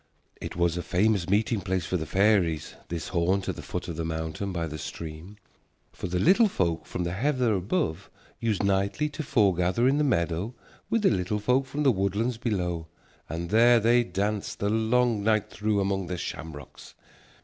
[0.41, 3.97] It was a famous meeting place for the fairies, this haunt at the foot of
[3.97, 5.37] the mountain by the stream,
[5.91, 8.09] for the Little Folk from the heather above
[8.39, 10.55] used nightly to foregather in the meadow
[10.89, 12.87] with the Little Folk from the woodland below,
[13.29, 16.95] and there they danced the long night through among the shamrocks.